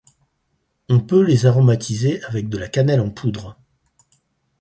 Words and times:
On 0.89 0.99
peut 0.99 1.21
les 1.21 1.45
aromatiser 1.45 2.23
avec 2.23 2.49
de 2.49 2.57
la 2.57 2.67
cannelle 2.67 3.01
en 3.01 3.11
poudre. 3.11 3.59